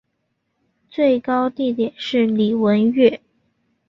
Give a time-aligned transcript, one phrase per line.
[0.89, 3.21] 最高地点是礼文岳。